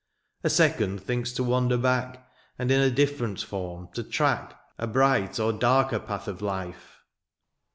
[0.43, 5.39] "A second thinks to wander back," And in a different form to track" A bright
[5.39, 7.03] or darker path of life.